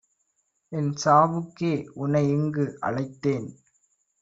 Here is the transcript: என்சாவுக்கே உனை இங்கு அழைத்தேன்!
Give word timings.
என்சாவுக்கே 0.71 1.73
உனை 1.95 2.23
இங்கு 2.29 2.65
அழைத்தேன்! 2.81 3.49